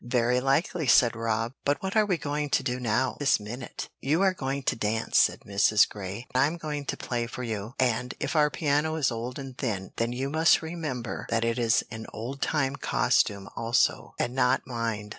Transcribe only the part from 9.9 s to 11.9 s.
then you must remember that it is